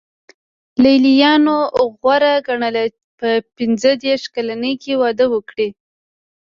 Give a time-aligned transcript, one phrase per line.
[0.83, 1.57] لېلیانو
[1.99, 2.83] غوره ګڼله
[3.19, 5.69] په پنځه دېرش کلنۍ کې واده وکړي.